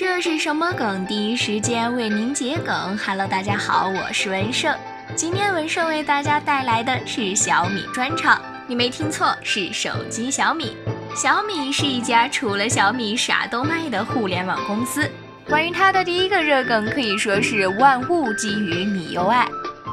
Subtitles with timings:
[0.00, 1.06] 这是什么梗？
[1.06, 2.96] 第一时间为您解梗。
[2.96, 4.74] Hello，大家好，我是文胜。
[5.14, 8.40] 今天文胜为大家带来的是小米专场。
[8.66, 10.74] 你没听错，是手机小米。
[11.14, 15.06] 小米是一家除了小米啥都卖的互联网公司。
[15.46, 19.46] 关于它的第一个热梗，可以说是万物基于米 UI。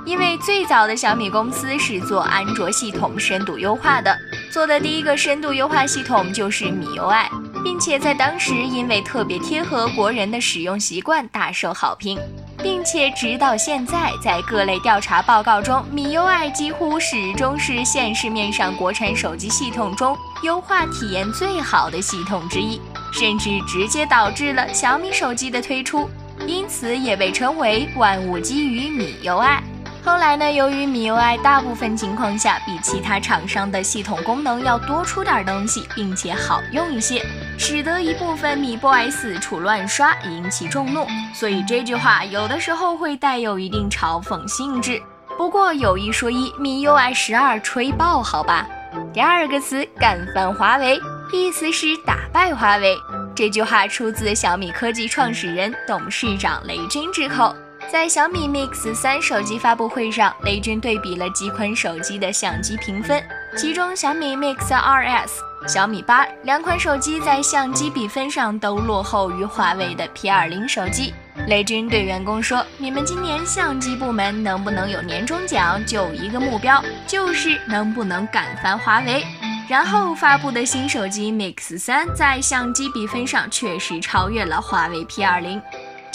[0.05, 4.17] 因为最早的小米公司是做安卓系统深度优化的，
[4.49, 7.25] 做的第一个深度优化系统就是米 UI，
[7.67, 12.17] 并且在当时因为特别贴合国人的使用习惯，大受好评，
[12.63, 22.79] 并且直到现在，在各类调查报告中，米 UI 几乎始终是现市面上国产手机系统中优化体验最好的系统之一，
[23.11, 26.09] 甚至直接导致了小米手机的推出，
[26.47, 29.59] 因此也被称为万物基于米 UI。
[30.05, 37.21] 后来呢，由于米 UI 大部分情况下比其他厂商的系统功能要多出点东西，并且好用一些，
[37.57, 41.05] 使得一部分米 boy 四处乱刷，引起众怒。
[41.33, 45.01] 所以这句话有的时候会带有一定嘲讽性质。
[45.37, 48.67] 不过有一说一，米 UI 十二吹爆，好吧。
[49.13, 50.99] 第二个词干翻华为，
[51.33, 52.97] 意思是打败华为。
[53.35, 57.55] 这句话出自小米科技创始人、董事长雷军之口。
[57.91, 63.23] 在小米 Mix 三手机发布会上，雷军对比了几款手机的相机评分，
[63.55, 65.29] 其中小米 Mix 2S、
[65.67, 71.13] 小米八两款手机在相机比分上都落后于华为的 P20 手机。
[71.47, 75.85] 雷军对员工说：“你们今年相机部门能不能有年终奖？
[75.85, 79.25] 就一个目标，就是能不能干翻华为。”
[79.67, 85.61] 然后发布的新手机 Mix 三在相机比分上确实超越了华为 P20。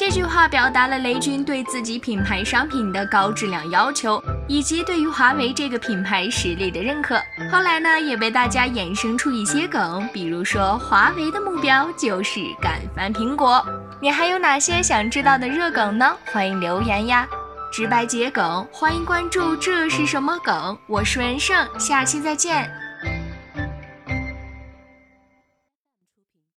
[0.05, 7.15] 这句话表达了雷军对自己品牌商品的高质量要求，以及对于华为这个品牌实力的认可。
[7.53, 13.65] 后来呢，也被大家衍生出一些梗，比如说华为的目标就是干翻苹果。
[14.01, 16.13] 你还有哪些想知道的热梗呢？
[16.33, 17.25] 欢迎留言呀！
[17.71, 19.55] 直白解梗，欢迎关注。
[19.55, 20.77] 这是什么梗？
[20.89, 22.69] 我是文胜，下期再见。